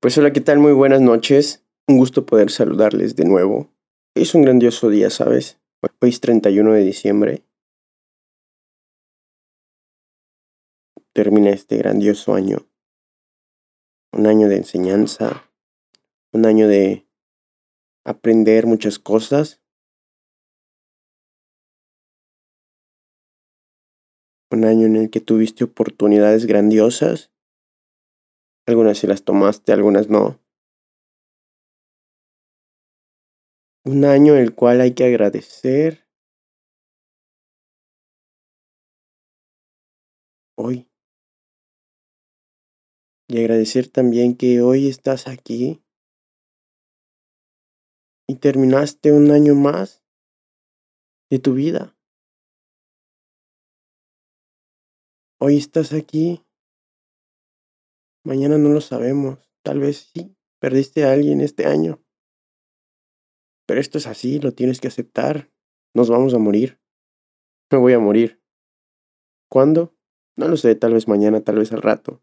Pues 0.00 0.16
hola, 0.16 0.32
¿qué 0.32 0.40
tal? 0.40 0.60
Muy 0.60 0.70
buenas 0.70 1.00
noches. 1.00 1.66
Un 1.88 1.98
gusto 1.98 2.24
poder 2.24 2.52
saludarles 2.52 3.16
de 3.16 3.24
nuevo. 3.24 3.68
Es 4.14 4.32
un 4.36 4.42
grandioso 4.42 4.90
día, 4.90 5.10
¿sabes? 5.10 5.58
Hoy 6.00 6.10
es 6.10 6.20
31 6.20 6.72
de 6.72 6.84
diciembre. 6.84 7.42
Termina 11.12 11.50
este 11.50 11.78
grandioso 11.78 12.34
año. 12.34 12.58
Un 14.12 14.28
año 14.28 14.48
de 14.48 14.58
enseñanza. 14.58 15.50
Un 16.32 16.46
año 16.46 16.68
de 16.68 17.04
aprender 18.04 18.66
muchas 18.66 19.00
cosas. 19.00 19.60
Un 24.52 24.64
año 24.64 24.86
en 24.86 24.94
el 24.94 25.10
que 25.10 25.20
tuviste 25.20 25.64
oportunidades 25.64 26.46
grandiosas 26.46 27.32
algunas 28.68 28.98
sí 28.98 29.06
las 29.06 29.24
tomaste, 29.24 29.72
algunas 29.72 30.08
no. 30.08 30.38
Un 33.84 34.04
año 34.04 34.36
el 34.36 34.54
cual 34.54 34.82
hay 34.82 34.94
que 34.94 35.04
agradecer 35.04 36.06
hoy. 40.58 40.86
Y 43.30 43.38
agradecer 43.38 43.88
también 43.88 44.36
que 44.36 44.60
hoy 44.60 44.88
estás 44.88 45.28
aquí 45.28 45.82
y 48.26 48.36
terminaste 48.36 49.12
un 49.12 49.30
año 49.30 49.54
más 49.54 50.04
de 51.30 51.38
tu 51.38 51.54
vida. 51.54 51.96
Hoy 55.40 55.56
estás 55.56 55.92
aquí 55.92 56.44
Mañana 58.28 58.58
no 58.58 58.68
lo 58.68 58.82
sabemos. 58.82 59.38
Tal 59.62 59.80
vez 59.80 60.10
sí, 60.12 60.36
perdiste 60.60 61.04
a 61.04 61.12
alguien 61.12 61.40
este 61.40 61.64
año. 61.64 62.04
Pero 63.66 63.80
esto 63.80 63.96
es 63.96 64.06
así, 64.06 64.38
lo 64.38 64.52
tienes 64.52 64.82
que 64.82 64.88
aceptar. 64.88 65.50
Nos 65.94 66.10
vamos 66.10 66.34
a 66.34 66.38
morir. 66.38 66.78
Me 67.72 67.78
voy 67.78 67.94
a 67.94 67.98
morir. 67.98 68.42
¿Cuándo? 69.48 69.96
No 70.36 70.46
lo 70.46 70.58
sé, 70.58 70.74
tal 70.74 70.92
vez 70.92 71.08
mañana, 71.08 71.40
tal 71.40 71.56
vez 71.56 71.72
al 71.72 71.80
rato. 71.80 72.22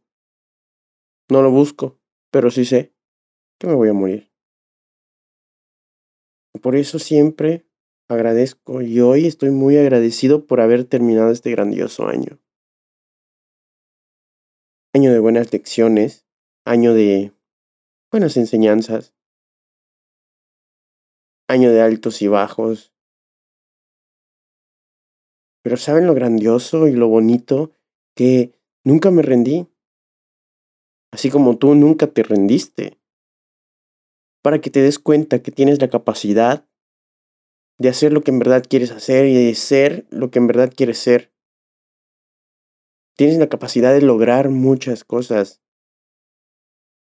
No 1.28 1.42
lo 1.42 1.50
busco, 1.50 2.00
pero 2.30 2.52
sí 2.52 2.66
sé 2.66 2.94
que 3.60 3.66
me 3.66 3.74
voy 3.74 3.90
a 3.90 3.94
morir. 3.94 4.32
Por 6.62 6.76
eso 6.76 7.00
siempre 7.00 7.66
agradezco 8.10 8.84
y 8.84 9.00
hoy 9.00 9.26
estoy 9.26 9.50
muy 9.50 9.76
agradecido 9.76 10.46
por 10.46 10.62
haber 10.62 10.86
terminado 10.86 11.32
este 11.32 11.50
grandioso 11.50 12.06
año 12.08 12.45
año 14.96 15.12
de 15.12 15.20
buenas 15.20 15.52
lecciones, 15.52 16.26
año 16.64 16.94
de 16.94 17.34
buenas 18.14 18.38
enseñanzas, 18.38 19.14
año 21.50 21.70
de 21.70 21.82
altos 21.82 22.22
y 22.22 22.30
bajos. 22.30 22.94
Pero 25.62 25.76
¿saben 25.76 26.08
lo 26.08 26.14
grandioso 26.14 26.88
y 26.88 26.94
lo 26.94 27.10
bonito? 27.10 27.74
Que 28.16 28.58
nunca 28.86 29.12
me 29.12 29.22
rendí, 29.22 29.68
así 31.12 31.30
como 31.30 31.58
tú 31.58 31.76
nunca 31.76 32.08
te 32.08 32.24
rendiste, 32.24 32.98
para 34.42 34.62
que 34.62 34.70
te 34.70 34.80
des 34.80 34.98
cuenta 34.98 35.44
que 35.44 35.52
tienes 35.52 35.82
la 35.82 35.90
capacidad 35.90 36.70
de 37.80 37.90
hacer 37.90 38.14
lo 38.14 38.22
que 38.22 38.32
en 38.32 38.40
verdad 38.40 38.64
quieres 38.66 38.92
hacer 38.92 39.26
y 39.26 39.34
de 39.34 39.56
ser 39.56 40.08
lo 40.10 40.32
que 40.32 40.40
en 40.40 40.48
verdad 40.48 40.72
quieres 40.74 41.00
ser. 41.00 41.35
Tienes 43.18 43.38
la 43.38 43.48
capacidad 43.48 43.94
de 43.94 44.02
lograr 44.02 44.50
muchas 44.50 45.06
cosas. 45.06 45.62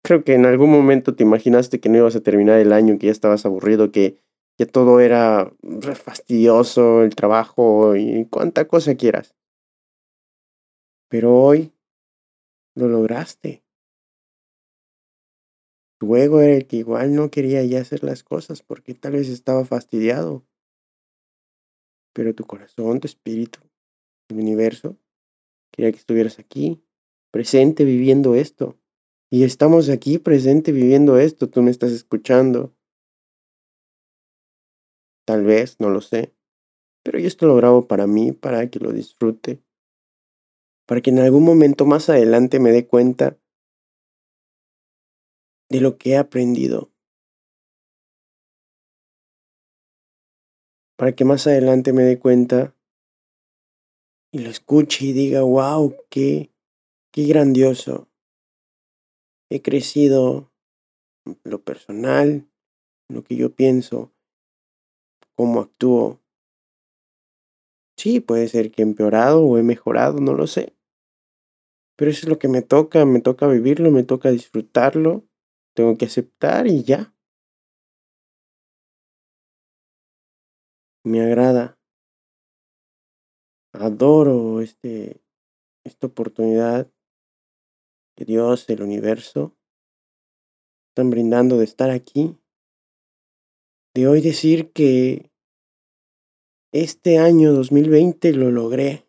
Creo 0.04 0.24
que 0.24 0.34
en 0.34 0.44
algún 0.44 0.70
momento 0.70 1.14
te 1.14 1.22
imaginaste 1.22 1.80
que 1.80 1.88
no 1.88 1.98
ibas 1.98 2.16
a 2.16 2.20
terminar 2.20 2.58
el 2.58 2.74
año, 2.74 2.98
que 2.98 3.06
ya 3.06 3.12
estabas 3.12 3.46
aburrido, 3.46 3.92
que 3.92 4.18
ya 4.58 4.66
todo 4.66 5.00
era 5.00 5.54
fastidioso, 5.94 7.02
el 7.02 7.14
trabajo 7.14 7.96
y 7.96 8.26
cuanta 8.26 8.68
cosa 8.68 8.94
quieras. 8.94 9.34
Pero 11.08 11.34
hoy 11.34 11.72
lo 12.74 12.88
lograste. 12.88 13.64
Tu 15.98 16.16
ego 16.16 16.40
era 16.40 16.54
el 16.56 16.66
que 16.66 16.76
igual 16.76 17.14
no 17.14 17.30
quería 17.30 17.64
ya 17.64 17.80
hacer 17.80 18.04
las 18.04 18.22
cosas 18.22 18.62
porque 18.62 18.92
tal 18.92 19.12
vez 19.12 19.30
estaba 19.30 19.64
fastidiado. 19.64 20.44
Pero 22.12 22.34
tu 22.34 22.44
corazón, 22.44 23.00
tu 23.00 23.06
espíritu, 23.06 23.60
el 24.28 24.38
universo 24.38 24.98
Quería 25.72 25.90
que 25.90 25.98
estuvieras 25.98 26.38
aquí, 26.38 26.84
presente 27.30 27.84
viviendo 27.84 28.34
esto. 28.34 28.78
Y 29.30 29.44
estamos 29.44 29.88
aquí 29.88 30.18
presente 30.18 30.72
viviendo 30.72 31.18
esto. 31.18 31.48
Tú 31.48 31.62
me 31.62 31.70
estás 31.70 31.90
escuchando. 31.92 32.74
Tal 35.24 35.44
vez, 35.44 35.80
no 35.80 35.88
lo 35.88 36.02
sé. 36.02 36.34
Pero 37.02 37.18
yo 37.18 37.26
esto 37.26 37.46
lo 37.46 37.56
grabo 37.56 37.88
para 37.88 38.06
mí, 38.06 38.32
para 38.32 38.68
que 38.68 38.78
lo 38.78 38.92
disfrute. 38.92 39.62
Para 40.86 41.00
que 41.00 41.10
en 41.10 41.20
algún 41.20 41.44
momento 41.44 41.86
más 41.86 42.10
adelante 42.10 42.60
me 42.60 42.72
dé 42.72 42.86
cuenta 42.86 43.38
de 45.70 45.80
lo 45.80 45.96
que 45.96 46.10
he 46.10 46.16
aprendido. 46.18 46.92
Para 50.96 51.12
que 51.12 51.24
más 51.24 51.46
adelante 51.46 51.94
me 51.94 52.02
dé 52.02 52.18
cuenta 52.18 52.76
y 54.32 54.38
lo 54.38 54.48
escuche 54.48 55.04
y 55.04 55.12
diga, 55.12 55.42
wow, 55.42 55.94
qué, 56.08 56.50
qué 57.12 57.26
grandioso. 57.26 58.08
He 59.50 59.60
crecido 59.60 60.50
en 61.26 61.38
lo 61.44 61.62
personal, 61.62 62.48
lo 63.08 63.22
que 63.22 63.36
yo 63.36 63.54
pienso, 63.54 64.10
cómo 65.36 65.60
actúo. 65.60 66.18
Sí, 67.98 68.20
puede 68.20 68.48
ser 68.48 68.70
que 68.70 68.80
he 68.80 68.86
empeorado 68.86 69.44
o 69.44 69.58
he 69.58 69.62
mejorado, 69.62 70.18
no 70.18 70.32
lo 70.32 70.46
sé. 70.46 70.74
Pero 71.96 72.10
eso 72.10 72.24
es 72.24 72.28
lo 72.30 72.38
que 72.38 72.48
me 72.48 72.62
toca, 72.62 73.04
me 73.04 73.20
toca 73.20 73.46
vivirlo, 73.46 73.90
me 73.90 74.02
toca 74.02 74.30
disfrutarlo, 74.30 75.26
tengo 75.74 75.98
que 75.98 76.06
aceptar 76.06 76.66
y 76.66 76.84
ya. 76.84 77.14
Me 81.04 81.20
agrada 81.20 81.78
adoro 83.72 84.60
este, 84.60 85.20
esta 85.84 86.06
oportunidad 86.06 86.90
que 88.16 88.24
Dios, 88.24 88.68
el 88.68 88.82
universo, 88.82 89.56
están 90.90 91.10
brindando 91.10 91.58
de 91.58 91.64
estar 91.64 91.90
aquí, 91.90 92.36
de 93.94 94.06
hoy 94.06 94.20
decir 94.20 94.70
que 94.72 95.30
este 96.72 97.18
año 97.18 97.52
2020 97.52 98.32
lo 98.32 98.50
logré. 98.50 99.06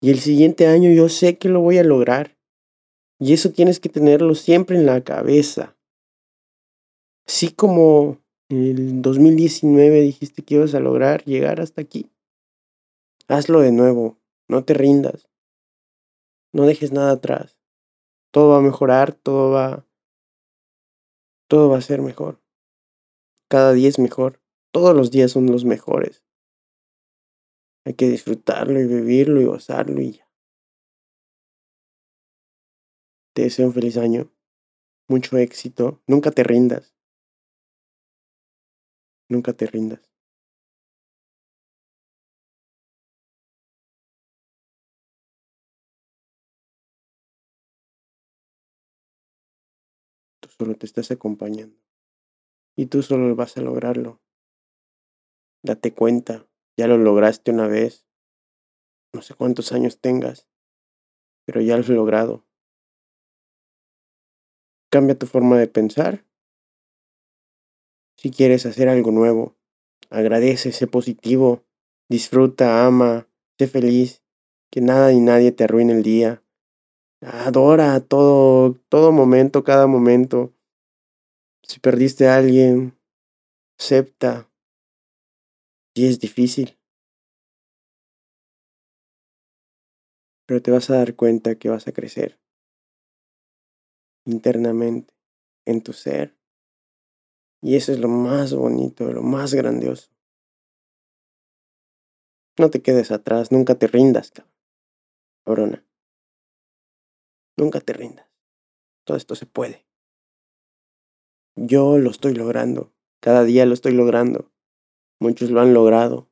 Y 0.00 0.10
el 0.10 0.18
siguiente 0.18 0.66
año 0.66 0.90
yo 0.90 1.08
sé 1.08 1.38
que 1.38 1.48
lo 1.48 1.60
voy 1.60 1.78
a 1.78 1.84
lograr. 1.84 2.36
Y 3.20 3.32
eso 3.32 3.50
tienes 3.50 3.80
que 3.80 3.88
tenerlo 3.88 4.34
siempre 4.34 4.76
en 4.76 4.86
la 4.86 5.02
cabeza. 5.02 5.76
Así 7.26 7.50
como 7.50 8.18
en 8.48 8.64
el 8.64 9.02
2019 9.02 10.00
dijiste 10.02 10.42
que 10.42 10.54
ibas 10.54 10.74
a 10.74 10.80
lograr 10.80 11.24
llegar 11.24 11.60
hasta 11.60 11.82
aquí. 11.82 12.10
Hazlo 13.30 13.60
de 13.60 13.72
nuevo, 13.72 14.18
no 14.48 14.64
te 14.64 14.72
rindas, 14.72 15.28
no 16.50 16.64
dejes 16.64 16.92
nada 16.92 17.12
atrás. 17.12 17.58
Todo 18.30 18.50
va 18.52 18.58
a 18.58 18.62
mejorar, 18.62 19.12
todo 19.12 19.50
va 19.50 19.86
todo 21.46 21.68
va 21.68 21.78
a 21.78 21.82
ser 21.82 22.00
mejor. 22.00 22.42
Cada 23.50 23.72
día 23.72 23.88
es 23.88 23.98
mejor, 23.98 24.42
todos 24.72 24.96
los 24.96 25.10
días 25.10 25.30
son 25.30 25.46
los 25.46 25.66
mejores. 25.66 26.24
Hay 27.84 27.94
que 27.94 28.08
disfrutarlo 28.08 28.80
y 28.80 28.86
vivirlo 28.86 29.40
y 29.40 29.44
gozarlo 29.44 30.00
y 30.00 30.12
ya. 30.12 30.30
Te 33.34 33.42
deseo 33.42 33.66
un 33.66 33.74
feliz 33.74 33.98
año, 33.98 34.30
mucho 35.06 35.36
éxito, 35.36 36.02
nunca 36.06 36.30
te 36.30 36.44
rindas. 36.44 36.94
Nunca 39.28 39.52
te 39.52 39.66
rindas. 39.66 40.07
Solo 50.58 50.74
te 50.74 50.86
estás 50.86 51.10
acompañando. 51.10 51.78
Y 52.76 52.86
tú 52.86 53.02
solo 53.02 53.34
vas 53.36 53.56
a 53.56 53.62
lograrlo. 53.62 54.20
Date 55.62 55.94
cuenta, 55.94 56.46
ya 56.76 56.86
lo 56.88 56.98
lograste 56.98 57.50
una 57.50 57.66
vez. 57.66 58.06
No 59.12 59.22
sé 59.22 59.34
cuántos 59.34 59.72
años 59.72 60.00
tengas, 60.00 60.48
pero 61.46 61.60
ya 61.60 61.76
lo 61.76 61.82
has 61.82 61.88
logrado. 61.88 62.44
Cambia 64.90 65.18
tu 65.18 65.26
forma 65.26 65.58
de 65.58 65.68
pensar. 65.68 66.24
Si 68.16 68.30
quieres 68.30 68.66
hacer 68.66 68.88
algo 68.88 69.12
nuevo, 69.12 69.56
agradece, 70.10 70.72
sé 70.72 70.86
positivo, 70.86 71.64
disfruta, 72.08 72.86
ama, 72.86 73.28
sé 73.58 73.68
feliz, 73.68 74.22
que 74.70 74.80
nada 74.80 75.12
ni 75.12 75.20
nadie 75.20 75.52
te 75.52 75.64
arruine 75.64 75.92
el 75.92 76.02
día. 76.02 76.42
Adora 77.20 77.98
todo, 78.00 78.74
todo 78.88 79.10
momento, 79.10 79.64
cada 79.64 79.86
momento. 79.86 80.54
Si 81.62 81.80
perdiste 81.80 82.28
a 82.28 82.36
alguien, 82.36 82.96
acepta. 83.78 84.48
Y 85.94 86.06
es 86.06 86.20
difícil. 86.20 86.78
Pero 90.46 90.62
te 90.62 90.70
vas 90.70 90.88
a 90.90 90.96
dar 90.96 91.16
cuenta 91.16 91.56
que 91.56 91.68
vas 91.68 91.88
a 91.88 91.92
crecer 91.92 92.38
internamente 94.24 95.12
en 95.66 95.82
tu 95.82 95.92
ser. 95.92 96.36
Y 97.60 97.76
eso 97.76 97.92
es 97.92 97.98
lo 97.98 98.08
más 98.08 98.54
bonito, 98.54 99.12
lo 99.12 99.22
más 99.22 99.52
grandioso. 99.54 100.10
No 102.58 102.70
te 102.70 102.82
quedes 102.82 103.10
atrás, 103.10 103.52
nunca 103.52 103.74
te 103.74 103.86
rindas, 103.86 104.32
cabrona. 105.44 105.87
Nunca 107.58 107.80
te 107.80 107.92
rindas. 107.92 108.30
Todo 109.04 109.16
esto 109.16 109.34
se 109.34 109.44
puede. 109.44 109.84
Yo 111.56 111.98
lo 111.98 112.08
estoy 112.10 112.32
logrando. 112.32 112.94
Cada 113.20 113.42
día 113.42 113.66
lo 113.66 113.74
estoy 113.74 113.94
logrando. 113.94 114.52
Muchos 115.18 115.50
lo 115.50 115.60
han 115.60 115.74
logrado. 115.74 116.30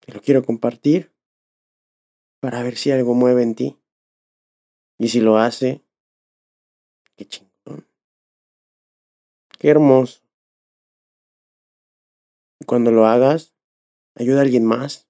Te 0.00 0.14
lo 0.14 0.22
quiero 0.22 0.42
compartir 0.44 1.12
para 2.40 2.62
ver 2.62 2.78
si 2.78 2.90
algo 2.90 3.12
mueve 3.12 3.42
en 3.42 3.54
ti. 3.54 3.78
Y 4.98 5.08
si 5.08 5.20
lo 5.20 5.36
hace, 5.36 5.84
qué 7.16 7.26
chingón. 7.26 7.86
Qué 9.58 9.68
hermoso. 9.68 10.22
Cuando 12.66 12.92
lo 12.92 13.04
hagas, 13.04 13.54
ayuda 14.14 14.38
a 14.38 14.42
alguien 14.42 14.64
más 14.64 15.06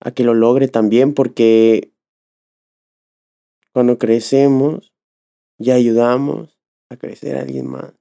a 0.00 0.12
que 0.12 0.24
lo 0.24 0.34
logre 0.34 0.68
también 0.68 1.14
porque 1.14 1.92
cuando 3.72 3.98
crecemos 3.98 4.92
y 5.58 5.70
ayudamos 5.70 6.58
a 6.90 6.96
crecer 6.96 7.36
a 7.36 7.42
alguien 7.42 7.66
más. 7.66 7.94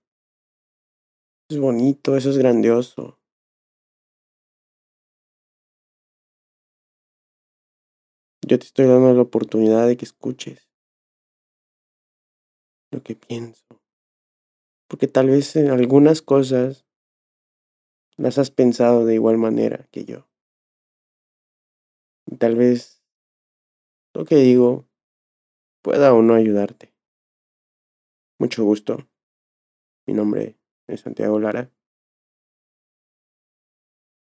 Es 1.50 1.60
bonito, 1.60 2.18
eso 2.18 2.30
es 2.30 2.38
grandioso. 2.38 3.20
Yo 8.48 8.58
te 8.60 8.66
estoy 8.66 8.86
dando 8.86 9.14
la 9.14 9.22
oportunidad 9.22 9.88
de 9.88 9.98
que 9.98 10.06
escuches 10.06 10.70
lo 12.92 13.04
que 13.04 13.16
pienso. 13.16 13.66
Porque 14.88 15.08
tal 15.08 15.28
vez 15.28 15.56
en 15.58 15.70
algunas 15.70 16.22
cosas 16.22 16.86
las 18.16 18.38
has 18.38 18.52
pensado 18.52 19.06
de 19.06 19.16
igual 19.16 19.38
manera 19.38 19.88
que 19.92 20.06
yo. 20.06 20.28
Tal 22.36 22.56
vez 22.56 23.02
lo 24.14 24.26
que 24.26 24.36
digo 24.36 24.86
pueda 25.82 26.14
o 26.14 26.22
no 26.22 26.34
ayudarte. 26.34 26.94
Mucho 28.38 28.66
gusto. 28.66 29.08
Mi 30.06 30.14
nombre 30.14 30.60
es 30.88 31.02
Santiago 31.02 31.40
Lara. 31.40 31.72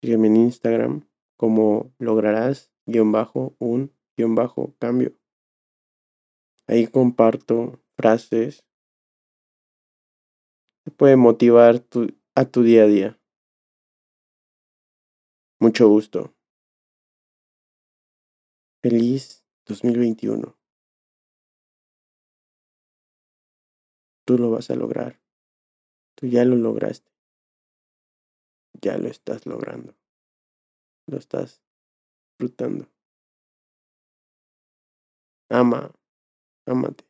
Sígueme 0.02 0.28
en 0.28 0.36
Instagram 0.36 1.07
como 1.36 1.92
lograrás 1.98 2.72
guion 2.86 3.12
bajo 3.12 3.56
un 3.60 3.92
guion 4.16 4.36
bajo 4.36 4.75
cambio. 4.78 5.18
Ahí 6.68 6.88
comparto 6.88 7.81
frases 7.98 8.63
que 10.84 10.92
pueden 10.92 11.19
motivar 11.19 11.84
a 12.36 12.46
tu 12.46 12.63
día 12.63 12.84
a 12.84 12.88
día. 12.88 13.19
Mucho 15.60 15.88
gusto. 15.90 16.35
Feliz 18.88 19.44
2021. 19.66 20.56
Tú 24.26 24.38
lo 24.38 24.52
vas 24.52 24.70
a 24.70 24.76
lograr. 24.76 25.20
Tú 26.14 26.28
ya 26.28 26.46
lo 26.46 26.56
lograste. 26.56 27.12
Ya 28.80 29.00
lo 29.00 29.08
estás 29.08 29.48
logrando. 29.48 29.96
Lo 31.08 31.18
estás 31.18 31.64
disfrutando. 32.38 32.88
Ama, 35.50 35.92
amate. 36.68 37.05